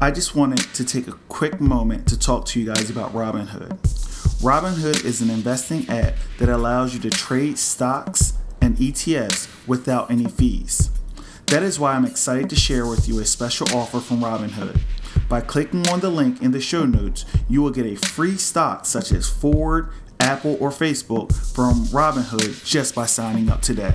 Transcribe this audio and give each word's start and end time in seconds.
I 0.00 0.12
just 0.12 0.36
wanted 0.36 0.60
to 0.74 0.84
take 0.84 1.08
a 1.08 1.18
quick 1.28 1.60
moment 1.60 2.06
to 2.06 2.16
talk 2.16 2.46
to 2.46 2.60
you 2.60 2.66
guys 2.66 2.88
about 2.88 3.12
Robinhood. 3.14 3.80
Robinhood 4.40 5.04
is 5.04 5.20
an 5.20 5.28
investing 5.28 5.88
app 5.88 6.14
that 6.38 6.48
allows 6.48 6.94
you 6.94 7.00
to 7.00 7.10
trade 7.10 7.58
stocks 7.58 8.34
and 8.60 8.76
ETFs 8.76 9.48
without 9.66 10.08
any 10.08 10.26
fees. 10.26 10.90
That 11.46 11.64
is 11.64 11.80
why 11.80 11.94
I'm 11.94 12.04
excited 12.04 12.48
to 12.50 12.54
share 12.54 12.86
with 12.86 13.08
you 13.08 13.18
a 13.18 13.24
special 13.24 13.66
offer 13.76 13.98
from 13.98 14.20
Robinhood. 14.20 14.80
By 15.28 15.40
clicking 15.40 15.88
on 15.88 15.98
the 15.98 16.10
link 16.10 16.40
in 16.42 16.52
the 16.52 16.60
show 16.60 16.84
notes, 16.86 17.24
you 17.48 17.60
will 17.60 17.72
get 17.72 17.84
a 17.84 17.96
free 17.96 18.36
stock 18.36 18.86
such 18.86 19.10
as 19.10 19.28
Ford, 19.28 19.90
Apple, 20.20 20.56
or 20.60 20.70
Facebook 20.70 21.34
from 21.52 21.86
Robinhood 21.86 22.64
just 22.64 22.94
by 22.94 23.06
signing 23.06 23.50
up 23.50 23.62
today. 23.62 23.94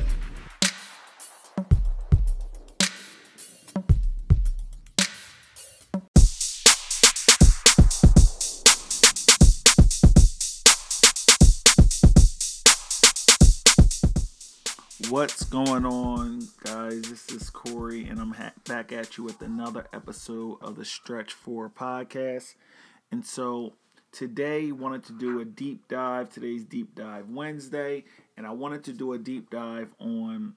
What's 15.13 15.43
going 15.43 15.85
on, 15.85 16.39
guys? 16.63 17.03
This 17.03 17.29
is 17.29 17.51
Corey, 17.51 18.09
and 18.09 18.19
I'm 18.19 18.31
ha- 18.31 18.53
back 18.67 18.91
at 18.91 19.15
you 19.15 19.23
with 19.23 19.43
another 19.43 19.85
episode 19.93 20.57
of 20.59 20.75
the 20.75 20.85
Stretch 20.85 21.33
Four 21.33 21.69
podcast. 21.69 22.55
And 23.11 23.23
so 23.23 23.73
today, 24.11 24.71
wanted 24.71 25.03
to 25.03 25.13
do 25.13 25.39
a 25.39 25.45
deep 25.45 25.87
dive. 25.87 26.31
Today's 26.31 26.65
deep 26.65 26.95
dive 26.95 27.29
Wednesday, 27.29 28.05
and 28.35 28.47
I 28.47 28.53
wanted 28.53 28.83
to 28.85 28.91
do 28.91 29.13
a 29.13 29.19
deep 29.19 29.51
dive 29.51 29.93
on 29.99 30.55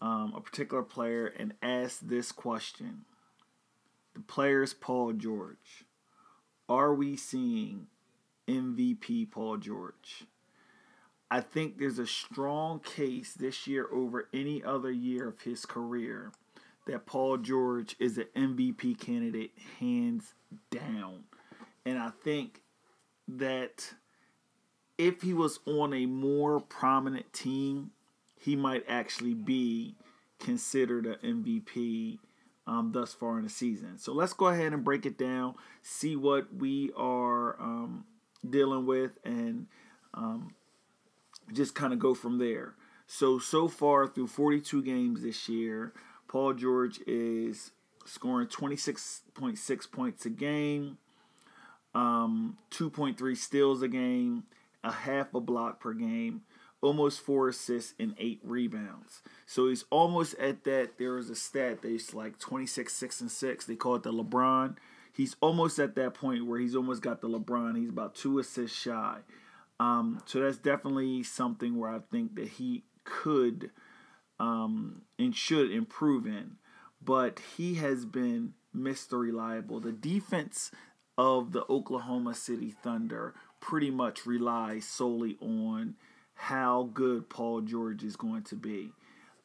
um, 0.00 0.32
a 0.36 0.40
particular 0.40 0.84
player 0.84 1.26
and 1.26 1.54
ask 1.60 1.98
this 1.98 2.30
question: 2.30 3.00
The 4.14 4.20
player's 4.20 4.74
Paul 4.74 5.14
George. 5.14 5.86
Are 6.68 6.94
we 6.94 7.16
seeing 7.16 7.88
MVP 8.46 9.32
Paul 9.32 9.56
George? 9.56 10.28
I 11.30 11.40
think 11.40 11.78
there's 11.78 11.98
a 11.98 12.06
strong 12.06 12.80
case 12.80 13.34
this 13.34 13.66
year 13.66 13.86
over 13.92 14.28
any 14.32 14.62
other 14.62 14.90
year 14.90 15.28
of 15.28 15.42
his 15.42 15.66
career 15.66 16.32
that 16.86 17.04
Paul 17.04 17.36
George 17.36 17.96
is 17.98 18.16
an 18.16 18.26
MVP 18.34 18.98
candidate 18.98 19.52
hands 19.78 20.32
down. 20.70 21.24
And 21.84 21.98
I 21.98 22.10
think 22.24 22.62
that 23.28 23.92
if 24.96 25.20
he 25.20 25.34
was 25.34 25.60
on 25.66 25.92
a 25.92 26.06
more 26.06 26.60
prominent 26.60 27.32
team, 27.32 27.90
he 28.40 28.56
might 28.56 28.84
actually 28.88 29.34
be 29.34 29.96
considered 30.38 31.04
an 31.04 31.44
MVP 31.44 32.18
um, 32.66 32.92
thus 32.92 33.12
far 33.12 33.38
in 33.38 33.44
the 33.44 33.50
season. 33.50 33.98
So 33.98 34.12
let's 34.12 34.32
go 34.32 34.46
ahead 34.46 34.72
and 34.72 34.84
break 34.84 35.04
it 35.04 35.18
down, 35.18 35.54
see 35.82 36.16
what 36.16 36.54
we 36.54 36.90
are 36.96 37.60
um, 37.60 38.04
dealing 38.48 38.86
with, 38.86 39.12
and 39.24 39.66
um, 40.14 40.54
just 41.52 41.74
kind 41.74 41.92
of 41.92 41.98
go 41.98 42.14
from 42.14 42.38
there. 42.38 42.74
So 43.06 43.38
so 43.38 43.68
far 43.68 44.06
through 44.06 44.26
42 44.28 44.82
games 44.82 45.22
this 45.22 45.48
year, 45.48 45.92
Paul 46.28 46.52
George 46.54 47.00
is 47.06 47.72
scoring 48.04 48.48
26.6 48.48 49.90
points 49.90 50.26
a 50.26 50.30
game, 50.30 50.98
um, 51.94 52.58
2.3 52.70 53.36
steals 53.36 53.82
a 53.82 53.88
game, 53.88 54.44
a 54.84 54.92
half 54.92 55.34
a 55.34 55.40
block 55.40 55.80
per 55.80 55.92
game, 55.92 56.42
almost 56.80 57.20
four 57.20 57.48
assists 57.48 57.94
and 57.98 58.14
eight 58.18 58.40
rebounds. 58.42 59.22
So 59.46 59.68
he's 59.68 59.84
almost 59.90 60.34
at 60.34 60.64
that. 60.64 60.98
There 60.98 61.18
is 61.18 61.30
a 61.30 61.34
stat 61.34 61.82
that's 61.82 62.14
like 62.14 62.38
26, 62.38 62.92
6 62.92 63.20
and 63.20 63.30
6. 63.30 63.64
They 63.64 63.76
call 63.76 63.96
it 63.96 64.02
the 64.02 64.12
LeBron. 64.12 64.76
He's 65.12 65.34
almost 65.40 65.78
at 65.78 65.96
that 65.96 66.14
point 66.14 66.46
where 66.46 66.60
he's 66.60 66.76
almost 66.76 67.02
got 67.02 67.20
the 67.20 67.28
LeBron. 67.28 67.76
He's 67.76 67.88
about 67.88 68.14
two 68.14 68.38
assists 68.38 68.78
shy. 68.78 69.18
Um, 69.80 70.20
so 70.26 70.40
that's 70.40 70.58
definitely 70.58 71.22
something 71.22 71.78
where 71.78 71.90
I 71.90 72.00
think 72.10 72.34
that 72.34 72.48
he 72.48 72.84
could 73.04 73.70
um, 74.40 75.02
and 75.18 75.34
should 75.34 75.70
improve 75.70 76.26
in. 76.26 76.56
But 77.02 77.40
he 77.56 77.74
has 77.76 78.04
been 78.04 78.54
Mr. 78.76 79.20
Reliable. 79.20 79.80
The 79.80 79.92
defense 79.92 80.70
of 81.16 81.52
the 81.52 81.64
Oklahoma 81.70 82.34
City 82.34 82.74
Thunder 82.82 83.34
pretty 83.60 83.90
much 83.90 84.26
relies 84.26 84.84
solely 84.86 85.36
on 85.40 85.94
how 86.34 86.90
good 86.94 87.28
Paul 87.28 87.60
George 87.62 88.04
is 88.04 88.16
going 88.16 88.42
to 88.44 88.54
be. 88.54 88.92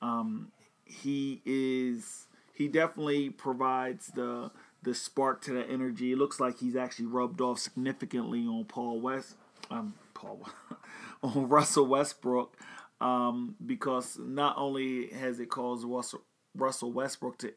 Um, 0.02 0.52
he 0.86 1.42
is 1.46 2.28
he 2.54 2.68
definitely 2.68 3.30
provides 3.30 4.08
the 4.08 4.52
the 4.84 4.94
spark 4.94 5.42
to 5.44 5.54
the 5.54 5.68
energy. 5.68 6.12
It 6.12 6.18
looks 6.18 6.40
like 6.40 6.60
he's 6.60 6.76
actually 6.76 7.06
rubbed 7.06 7.42
off 7.42 7.60
significantly 7.60 8.42
on 8.42 8.66
Paul 8.66 9.00
West 9.00 9.36
um, 9.72 9.94
On 11.24 11.48
Russell 11.48 11.88
Westbrook 11.88 12.58
um, 13.00 13.56
because 13.66 14.18
not 14.20 14.58
only 14.58 15.08
has 15.08 15.40
it 15.40 15.50
caused 15.50 15.86
Russell, 15.86 16.22
Russell 16.56 16.92
Westbrook 16.92 17.38
to 17.40 17.54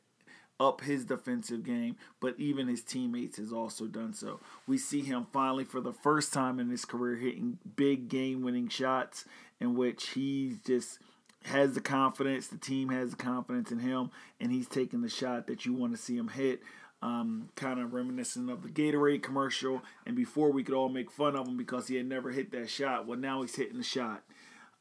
up 0.58 0.80
his 0.80 1.04
defensive 1.04 1.64
game, 1.64 1.96
but 2.20 2.34
even 2.38 2.66
his 2.66 2.82
teammates 2.82 3.36
has 3.36 3.52
also 3.52 3.86
done 3.86 4.14
so. 4.14 4.40
We 4.66 4.78
see 4.78 5.02
him 5.02 5.26
finally 5.32 5.64
for 5.64 5.80
the 5.80 5.92
first 5.92 6.32
time 6.32 6.58
in 6.58 6.70
his 6.70 6.84
career 6.84 7.16
hitting 7.16 7.58
big 7.76 8.08
game 8.08 8.42
winning 8.42 8.68
shots 8.68 9.26
in 9.60 9.74
which 9.74 10.10
he 10.10 10.56
just 10.66 10.98
has 11.44 11.74
the 11.74 11.80
confidence, 11.80 12.48
the 12.48 12.56
team 12.56 12.88
has 12.88 13.10
the 13.10 13.16
confidence 13.16 13.70
in 13.70 13.78
him, 13.78 14.10
and 14.40 14.50
he's 14.50 14.66
taking 14.66 15.02
the 15.02 15.08
shot 15.08 15.46
that 15.46 15.64
you 15.64 15.74
want 15.74 15.92
to 15.92 15.98
see 15.98 16.16
him 16.16 16.28
hit 16.28 16.60
um, 17.02 17.50
kind 17.56 17.78
of 17.80 17.92
reminiscent 17.92 18.50
of 18.50 18.62
the 18.62 18.68
Gatorade 18.68 19.22
commercial. 19.22 19.82
And 20.06 20.16
before 20.16 20.50
we 20.50 20.64
could 20.64 20.74
all 20.74 20.88
make 20.88 21.10
fun 21.10 21.36
of 21.36 21.46
him 21.46 21.56
because 21.56 21.88
he 21.88 21.96
had 21.96 22.06
never 22.06 22.30
hit 22.30 22.50
that 22.52 22.70
shot. 22.70 23.06
Well, 23.06 23.18
now 23.18 23.42
he's 23.42 23.56
hitting 23.56 23.78
the 23.78 23.84
shot. 23.84 24.22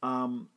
Um, 0.02 0.50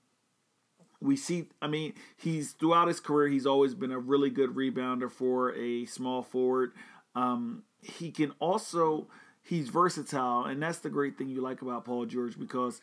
we 1.00 1.16
see, 1.16 1.48
I 1.62 1.68
mean, 1.68 1.94
he's 2.16 2.52
throughout 2.52 2.88
his 2.88 3.00
career, 3.00 3.28
he's 3.28 3.46
always 3.46 3.74
been 3.74 3.92
a 3.92 3.98
really 3.98 4.30
good 4.30 4.50
rebounder 4.50 5.10
for 5.10 5.54
a 5.54 5.86
small 5.86 6.22
forward. 6.22 6.72
Um, 7.14 7.62
he 7.80 8.10
can 8.10 8.32
also, 8.40 9.06
he's 9.42 9.68
versatile, 9.68 10.44
and 10.44 10.62
that's 10.62 10.78
the 10.78 10.90
great 10.90 11.16
thing 11.16 11.28
you 11.28 11.40
like 11.40 11.62
about 11.62 11.84
Paul 11.84 12.06
George 12.06 12.38
because 12.38 12.80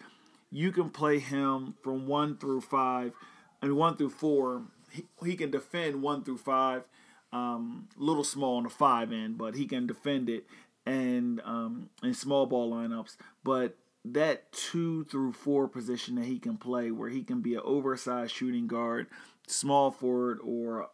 you 0.50 0.72
can 0.72 0.90
play 0.90 1.20
him 1.20 1.76
from 1.84 2.08
one 2.08 2.38
through 2.38 2.62
five, 2.62 3.12
mean, 3.62 3.76
one 3.76 3.98
through 3.98 4.12
four. 4.12 4.64
He, 4.92 5.04
he 5.26 5.36
can 5.36 5.52
defend 5.52 6.02
one 6.02 6.24
through 6.24 6.38
five 6.38 6.84
um, 7.34 7.88
little 7.98 8.24
small 8.24 8.58
on 8.58 8.64
the 8.64 8.70
five 8.70 9.12
end, 9.12 9.38
but 9.38 9.56
he 9.56 9.66
can 9.66 9.88
defend 9.88 10.30
it 10.30 10.46
and 10.86 11.42
um, 11.44 11.90
in 12.04 12.14
small 12.14 12.46
ball 12.46 12.72
lineups. 12.72 13.18
But 13.44 13.76
that 14.04 14.52
two 14.52 15.04
through 15.06 15.34
four 15.34 15.68
position 15.68 16.16
that 16.16 16.26
he 16.26 16.40
can 16.40 16.58
play, 16.58 16.92
where 16.92 17.10
he 17.10 17.24
can 17.24 17.42
be 17.42 17.56
an 17.56 17.62
oversized 17.64 18.34
shooting 18.34 18.68
guard, 18.68 19.08
small 19.48 19.92
forward, 19.92 20.40
or 20.44 20.90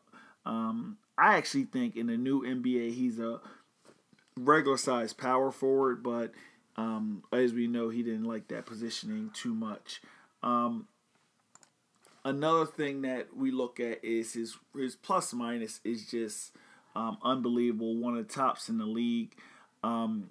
um, 0.46 0.98
I 1.18 1.38
actually 1.38 1.66
think 1.66 1.96
in 1.96 2.08
the 2.08 2.18
new 2.18 2.42
NBA 2.42 2.94
he's 2.94 3.20
a 3.20 3.40
regular 4.38 4.78
size 4.78 5.14
power 5.14 5.52
forward, 5.52 6.02
but 6.02 6.32
um, 6.78 7.24
as 7.34 7.54
we 7.54 7.68
know, 7.68 7.90
he 7.90 8.02
didn't 8.02 8.24
like 8.24 8.48
that 8.48 8.66
positioning 8.66 9.32
too 9.34 9.54
much. 9.54 10.02
Um, 10.42 10.88
another 12.24 12.66
thing 12.66 13.02
that 13.02 13.36
we 13.36 13.52
look 13.52 13.80
at 13.80 14.04
is 14.04 14.34
his 14.34 14.58
his 14.76 14.96
plus 14.96 15.34
minus 15.34 15.80
is 15.84 16.08
just 16.08 16.56
um, 16.96 17.18
unbelievable. 17.24 17.96
One 17.96 18.18
of 18.18 18.28
the 18.28 18.34
tops 18.34 18.70
in 18.70 18.78
the 18.78 18.86
league. 18.86 19.34
Um, 19.84 20.30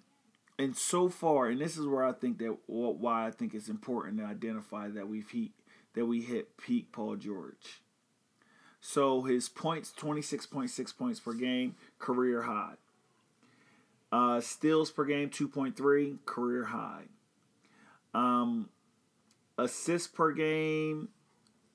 and 0.58 0.76
so 0.76 1.08
far, 1.08 1.46
and 1.46 1.60
this 1.60 1.76
is 1.76 1.86
where 1.86 2.04
I 2.04 2.12
think 2.12 2.38
that 2.38 2.56
why 2.66 3.26
I 3.26 3.30
think 3.30 3.54
it's 3.54 3.68
important 3.68 4.18
to 4.18 4.24
identify 4.24 4.88
that 4.88 5.08
we've 5.08 5.28
hit, 5.30 5.50
that 5.94 6.06
we 6.06 6.20
hit 6.20 6.56
peak 6.56 6.92
Paul 6.92 7.16
George. 7.16 7.80
So 8.80 9.22
his 9.22 9.48
points, 9.48 9.92
twenty 9.92 10.22
six 10.22 10.46
point 10.46 10.70
six 10.70 10.92
points 10.92 11.20
per 11.20 11.32
game, 11.32 11.76
career 11.98 12.42
high. 12.42 12.74
Uh, 14.12 14.40
steals 14.40 14.90
per 14.90 15.04
game, 15.04 15.30
two 15.30 15.48
point 15.48 15.76
three, 15.76 16.18
career 16.26 16.64
high. 16.64 17.04
Um, 18.12 18.68
assists 19.56 20.08
per 20.08 20.32
game, 20.32 21.08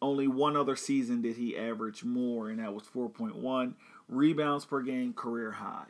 only 0.06 0.28
one 0.28 0.56
other 0.56 0.76
season 0.76 1.22
did 1.22 1.38
he 1.38 1.58
average 1.58 2.04
more, 2.04 2.50
and 2.50 2.60
that 2.60 2.74
was 2.74 2.84
4.1 2.84 3.74
rebounds 4.08 4.66
per 4.66 4.82
game, 4.82 5.14
career 5.14 5.52
high. 5.52 5.88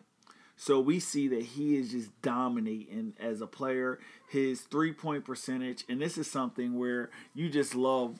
So 0.56 0.80
we 0.80 1.00
see 1.00 1.28
that 1.28 1.44
he 1.44 1.76
is 1.76 1.92
just 1.92 2.22
dominating 2.22 3.14
as 3.20 3.42
a 3.42 3.48
player. 3.48 4.00
His 4.30 4.62
three 4.62 4.94
point 4.94 5.26
percentage, 5.26 5.84
and 5.90 6.02
this 6.02 6.18
is 6.18 6.32
something 6.32 6.78
where 6.78 7.10
you 7.34 7.50
just 7.50 7.76
love 7.76 8.20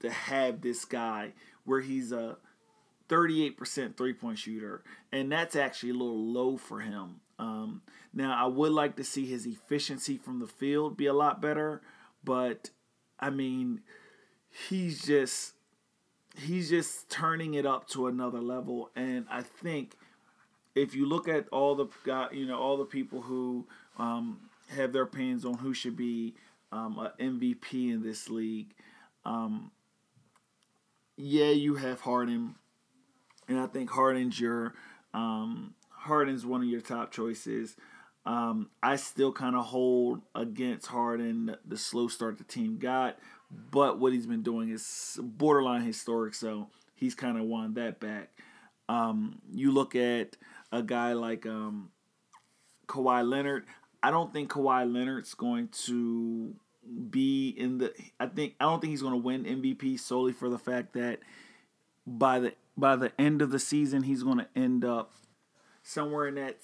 to 0.00 0.10
have 0.10 0.60
this 0.60 0.84
guy 0.84 1.32
where 1.64 1.80
he's 1.80 2.12
a 2.12 2.36
38% 3.08 3.96
three 3.96 4.12
point 4.12 4.38
shooter, 4.38 4.82
and 5.10 5.30
that's 5.30 5.56
actually 5.56 5.90
a 5.90 5.94
little 5.94 6.32
low 6.32 6.56
for 6.56 6.80
him. 6.80 7.20
Um, 7.38 7.82
now, 8.14 8.36
I 8.40 8.46
would 8.46 8.72
like 8.72 8.96
to 8.96 9.04
see 9.04 9.26
his 9.26 9.44
efficiency 9.46 10.16
from 10.16 10.38
the 10.38 10.46
field 10.46 10.96
be 10.96 11.06
a 11.06 11.12
lot 11.12 11.42
better, 11.42 11.82
but 12.24 12.70
I 13.18 13.30
mean, 13.30 13.80
he's 14.68 15.04
just 15.04 15.54
he's 16.38 16.68
just 16.68 17.08
turning 17.08 17.54
it 17.54 17.66
up 17.66 17.88
to 17.88 18.06
another 18.06 18.40
level. 18.40 18.90
And 18.94 19.26
I 19.30 19.42
think 19.42 19.96
if 20.74 20.94
you 20.94 21.06
look 21.06 21.28
at 21.28 21.48
all 21.50 21.74
the 21.74 21.86
you 22.32 22.46
know, 22.46 22.58
all 22.58 22.76
the 22.76 22.84
people 22.84 23.22
who 23.22 23.66
um, 23.98 24.38
have 24.68 24.92
their 24.92 25.02
opinions 25.02 25.44
on 25.44 25.54
who 25.54 25.74
should 25.74 25.96
be 25.96 26.34
um, 26.72 26.98
an 27.18 27.40
MVP 27.40 27.92
in 27.92 28.02
this 28.02 28.28
league, 28.28 28.74
um, 29.24 29.70
yeah, 31.16 31.50
you 31.50 31.76
have 31.76 32.00
Harden, 32.02 32.54
and 33.48 33.58
I 33.58 33.66
think 33.66 33.90
Harden's 33.90 34.38
your 34.38 34.74
um, 35.14 35.74
Harden's 35.90 36.44
one 36.44 36.62
of 36.62 36.68
your 36.68 36.82
top 36.82 37.10
choices. 37.10 37.76
Um, 38.26 38.70
I 38.82 38.96
still 38.96 39.32
kind 39.32 39.54
of 39.54 39.66
hold 39.66 40.20
against 40.34 40.88
Harden 40.88 41.56
the 41.64 41.76
slow 41.76 42.08
start 42.08 42.38
the 42.38 42.44
team 42.44 42.76
got, 42.76 43.18
but 43.50 43.98
what 43.98 44.12
he's 44.12 44.26
been 44.26 44.42
doing 44.42 44.70
is 44.70 45.18
borderline 45.22 45.82
historic, 45.82 46.34
so 46.34 46.68
he's 46.94 47.14
kind 47.14 47.38
of 47.38 47.44
won 47.44 47.74
that 47.74 48.00
back. 48.00 48.30
Um, 48.88 49.40
you 49.52 49.72
look 49.72 49.94
at 49.94 50.36
a 50.72 50.82
guy 50.82 51.12
like 51.12 51.46
um, 51.46 51.90
Kawhi 52.86 53.28
Leonard. 53.28 53.64
I 54.02 54.10
don't 54.10 54.32
think 54.32 54.50
Kawhi 54.50 54.92
Leonard's 54.92 55.34
going 55.34 55.68
to 55.86 56.54
be 57.10 57.48
in 57.50 57.78
the. 57.78 57.92
I 58.20 58.26
think 58.26 58.54
I 58.60 58.64
don't 58.64 58.80
think 58.80 58.90
he's 58.92 59.02
going 59.02 59.14
to 59.14 59.18
win 59.18 59.44
MVP 59.44 59.98
solely 59.98 60.32
for 60.32 60.48
the 60.48 60.58
fact 60.58 60.92
that 60.94 61.20
by 62.06 62.38
the 62.38 62.54
by 62.76 62.96
the 62.96 63.12
end 63.18 63.42
of 63.42 63.50
the 63.50 63.58
season 63.58 64.02
he's 64.04 64.22
going 64.22 64.38
to 64.38 64.48
end 64.54 64.84
up 64.84 65.12
somewhere 65.82 66.28
in 66.28 66.34
that 66.36 66.58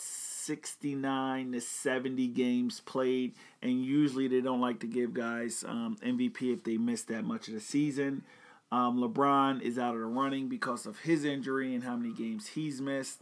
69 0.46 1.52
to 1.52 1.60
70 1.60 2.26
games 2.28 2.80
played 2.80 3.34
and 3.62 3.84
usually 3.84 4.28
they 4.28 4.40
don't 4.40 4.60
like 4.60 4.80
to 4.80 4.86
give 4.86 5.14
guys 5.14 5.64
um, 5.66 5.96
mvp 6.04 6.52
if 6.52 6.64
they 6.64 6.76
miss 6.76 7.02
that 7.04 7.24
much 7.24 7.48
of 7.48 7.54
the 7.54 7.60
season 7.60 8.22
um, 8.70 8.98
lebron 8.98 9.60
is 9.60 9.78
out 9.78 9.94
of 9.94 10.00
the 10.00 10.06
running 10.06 10.48
because 10.48 10.86
of 10.86 11.00
his 11.00 11.24
injury 11.24 11.74
and 11.74 11.84
how 11.84 11.96
many 11.96 12.12
games 12.14 12.48
he's 12.48 12.80
missed 12.80 13.20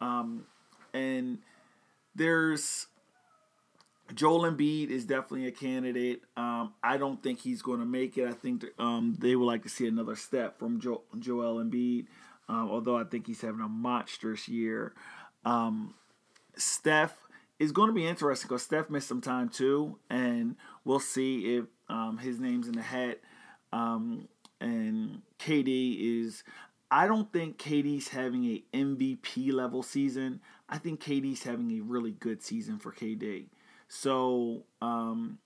um, 0.00 0.44
and 0.92 1.38
there's 2.14 2.86
Joel 4.14 4.50
Embiid 4.50 4.90
is 4.90 5.04
definitely 5.04 5.46
a 5.46 5.52
candidate. 5.52 6.22
Um, 6.36 6.74
I 6.82 6.96
don't 6.96 7.22
think 7.22 7.40
he's 7.40 7.62
going 7.62 7.80
to 7.80 7.86
make 7.86 8.16
it. 8.16 8.28
I 8.28 8.32
think 8.32 8.64
um, 8.78 9.16
they 9.18 9.34
would 9.34 9.46
like 9.46 9.62
to 9.64 9.68
see 9.68 9.86
another 9.86 10.16
step 10.16 10.58
from 10.58 10.80
jo- 10.80 11.02
Joel 11.18 11.62
Embiid, 11.62 12.06
um, 12.48 12.70
although 12.70 12.96
I 12.96 13.04
think 13.04 13.26
he's 13.26 13.40
having 13.40 13.60
a 13.60 13.68
monstrous 13.68 14.48
year. 14.48 14.94
Um, 15.44 15.94
Steph 16.56 17.16
is 17.58 17.72
going 17.72 17.88
to 17.88 17.94
be 17.94 18.06
interesting 18.06 18.48
because 18.48 18.62
Steph 18.62 18.90
missed 18.90 19.08
some 19.08 19.20
time 19.20 19.48
too, 19.48 19.98
and 20.10 20.56
we'll 20.84 21.00
see 21.00 21.56
if 21.56 21.64
um, 21.88 22.18
his 22.18 22.40
name's 22.40 22.68
in 22.68 22.74
the 22.74 22.82
hat. 22.82 23.20
Um, 23.72 24.28
and 24.60 25.22
KD 25.38 26.22
is. 26.22 26.44
I 26.88 27.08
don't 27.08 27.32
think 27.32 27.58
KD's 27.58 28.08
having 28.08 28.44
a 28.44 28.64
MVP 28.72 29.52
level 29.52 29.82
season. 29.82 30.40
I 30.68 30.78
think 30.78 31.02
KD's 31.02 31.42
having 31.42 31.70
a 31.72 31.80
really 31.80 32.12
good 32.12 32.42
season 32.42 32.78
for 32.78 32.92
KD. 32.92 33.46
So 33.88 34.64
um, 34.80 35.38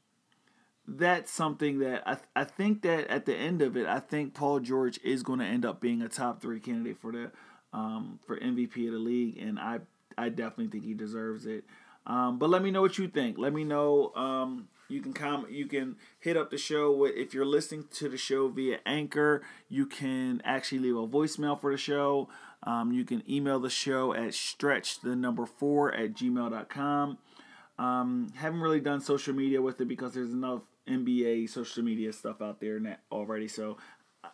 that's 0.86 1.30
something 1.30 1.78
that 1.78 2.02
I, 2.06 2.14
th- 2.14 2.26
I 2.36 2.44
think 2.44 2.82
that 2.82 3.08
at 3.08 3.24
the 3.24 3.34
end 3.34 3.62
of 3.62 3.76
it, 3.76 3.86
I 3.86 4.00
think 4.00 4.34
Paul 4.34 4.60
George 4.60 4.98
is 5.02 5.22
going 5.22 5.38
to 5.38 5.44
end 5.44 5.64
up 5.64 5.80
being 5.80 6.02
a 6.02 6.08
top 6.08 6.42
three 6.42 6.60
candidate 6.60 6.98
for 6.98 7.12
the 7.12 7.30
um, 7.72 8.18
for 8.26 8.38
MVP 8.38 8.86
of 8.86 8.92
the 8.92 8.98
league, 8.98 9.38
and 9.38 9.58
I 9.58 9.78
I 10.20 10.28
definitely 10.28 10.68
think 10.68 10.84
he 10.84 10.94
deserves 10.94 11.46
it. 11.46 11.64
Um, 12.06 12.38
but 12.38 12.50
let 12.50 12.62
me 12.62 12.70
know 12.70 12.80
what 12.80 12.98
you 12.98 13.08
think. 13.08 13.38
Let 13.38 13.52
me 13.52 13.64
know. 13.64 14.12
Um, 14.14 14.68
you 14.88 15.00
can 15.00 15.12
comment. 15.12 15.52
You 15.52 15.66
can 15.66 15.96
hit 16.18 16.36
up 16.36 16.50
the 16.50 16.58
show 16.58 16.92
with 16.92 17.14
if 17.14 17.32
you're 17.32 17.46
listening 17.46 17.84
to 17.92 18.08
the 18.08 18.16
show 18.16 18.48
via 18.48 18.78
Anchor. 18.84 19.42
You 19.68 19.86
can 19.86 20.42
actually 20.44 20.80
leave 20.80 20.96
a 20.96 21.06
voicemail 21.06 21.60
for 21.60 21.70
the 21.70 21.78
show. 21.78 22.28
Um, 22.64 22.92
you 22.92 23.04
can 23.04 23.22
email 23.30 23.60
the 23.60 23.70
show 23.70 24.12
at 24.12 24.34
stretch 24.34 25.00
the 25.00 25.16
number 25.16 25.46
four 25.46 25.94
at 25.94 26.14
gmail.com. 26.14 27.18
Um, 27.78 28.32
haven't 28.36 28.60
really 28.60 28.80
done 28.80 29.00
social 29.00 29.34
media 29.34 29.62
with 29.62 29.80
it 29.80 29.86
because 29.86 30.12
there's 30.12 30.32
enough 30.32 30.62
NBA 30.88 31.48
social 31.48 31.82
media 31.82 32.12
stuff 32.12 32.42
out 32.42 32.60
there 32.60 32.98
already. 33.10 33.48
So 33.48 33.78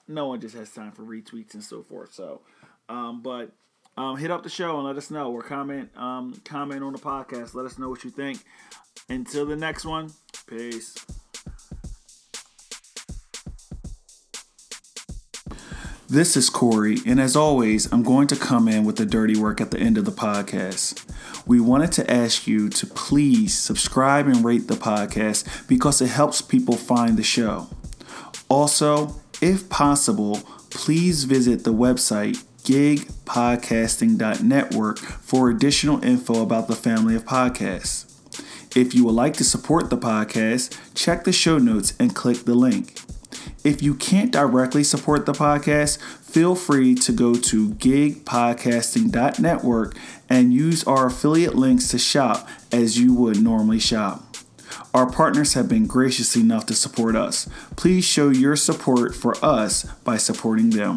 no 0.09 0.27
one 0.29 0.41
just 0.41 0.57
has 0.57 0.73
time 0.73 0.93
for 0.93 1.03
retweets 1.03 1.55
and 1.55 1.63
so 1.63 1.83
forth. 1.83 2.13
So, 2.13 2.41
um, 2.89 3.23
but 3.23 3.53
um, 3.97 4.17
hit 4.17 4.31
up 4.31 4.43
the 4.43 4.49
show 4.49 4.77
and 4.77 4.87
let 4.87 4.97
us 4.97 5.11
know 5.11 5.33
or 5.33 5.43
comment 5.43 5.91
um, 5.97 6.41
comment 6.45 6.83
on 6.83 6.93
the 6.93 6.99
podcast. 6.99 7.55
Let 7.55 7.67
us 7.67 7.79
know 7.79 7.89
what 7.89 8.05
you 8.05 8.11
think. 8.11 8.45
Until 9.09 9.47
the 9.47 9.57
next 9.57 9.85
one, 9.85 10.13
peace. 10.47 10.97
This 16.09 16.37
is 16.37 16.49
Corey, 16.51 16.99
and 17.05 17.21
as 17.21 17.35
always, 17.35 17.93
I'm 17.93 18.05
going 18.05 18.29
to 18.29 18.37
come 18.37 18.69
in 18.69 18.85
with 18.85 18.97
the 18.97 19.07
dirty 19.07 19.37
work 19.37 19.61
at 19.61 19.73
the 19.73 19.79
end 19.79 19.99
of 19.99 20.05
the 20.05 20.13
podcast 20.13 21.05
we 21.47 21.61
wanted 21.61 21.93
to 21.93 22.11
ask 22.11 22.49
you 22.49 22.69
to 22.69 22.87
please 22.87 23.57
subscribe 23.57 24.27
and 24.27 24.45
rate 24.45 24.67
the 24.67 24.75
podcast 24.75 25.69
because 25.69 26.03
it 26.03 26.09
helps 26.09 26.43
people 26.43 26.77
find 26.77 27.17
the 27.17 27.23
show. 27.23 27.69
Also, 28.49 29.15
if 29.41 29.69
possible, 29.69 30.41
please 30.71 31.25
visit 31.25 31.63
the 31.63 31.73
website 31.73 32.43
gigpodcasting.network 32.67 34.99
for 34.99 35.49
additional 35.49 36.05
info 36.05 36.43
about 36.43 36.67
the 36.67 36.75
family 36.75 37.15
of 37.15 37.25
podcasts. 37.25 38.07
If 38.77 38.93
you 38.95 39.05
would 39.07 39.15
like 39.15 39.35
to 39.35 39.45
support 39.45 39.89
the 39.89 39.97
podcast, 39.97 40.77
check 40.95 41.23
the 41.25 41.33
show 41.33 41.59
notes 41.59 41.95
and 41.99 42.15
click 42.15 42.45
the 42.45 42.55
link. 42.55 43.01
If 43.65 43.83
you 43.83 43.95
can't 43.95 44.33
directly 44.33 44.85
support 44.85 45.27
the 45.27 45.33
podcast, 45.33 46.01
feel 46.21 46.55
free 46.55 46.95
to 46.97 47.13
go 47.13 47.35
to 47.35 47.71
gigpodcasting.network 47.71 49.97
and 50.29 50.53
use 50.53 50.85
our 50.85 51.07
affiliate 51.07 51.55
links 51.55 51.89
to 51.89 51.99
shop 51.99 52.47
as 52.73 52.99
you 52.99 53.15
would 53.15 53.41
normally 53.41 53.79
shop. 53.79 54.25
Our 54.93 55.11
partners 55.11 55.55
have 55.55 55.69
been 55.69 55.87
gracious 55.87 56.37
enough 56.37 56.67
to 56.67 56.75
support 56.75 57.17
us. 57.17 57.49
Please 57.77 58.05
show 58.05 58.29
your 58.31 58.57
support 58.57 59.15
for 59.15 59.37
us 59.45 59.85
by 60.05 60.17
supporting 60.17 60.71
them. 60.71 60.97